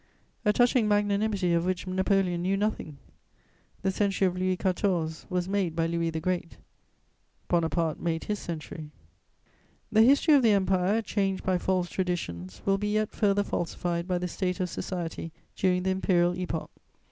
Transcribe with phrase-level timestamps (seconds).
[0.45, 2.97] A touching magnanimity of which Napoleon knew nothing.
[3.83, 5.29] The century of Louis XIV.
[5.29, 6.57] was made by Louis the Great:
[7.47, 8.89] Bonaparte made his century.
[9.91, 14.17] The history of the Empire, changed by false traditions, will be yet further falsified by
[14.17, 16.71] the state of society during the imperial Epoch.